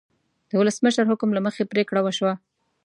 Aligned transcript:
د 0.49 0.51
ولسمشر 0.61 1.03
حکم 1.11 1.29
له 1.33 1.41
مخې 1.45 1.63
پریکړه 1.71 1.99
وشوه. 2.03 2.33